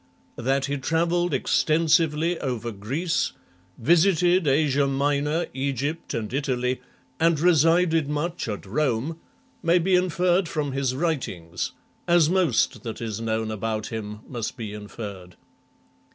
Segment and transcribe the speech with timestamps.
[0.39, 3.33] That he travelled extensively over Greece,
[3.77, 6.81] visited Asia Minor, Egypt, and Italy,
[7.19, 9.19] and resided much at Rome,
[9.61, 11.73] may be inferred from his writings,
[12.07, 15.35] as most that is known about him must be inferred.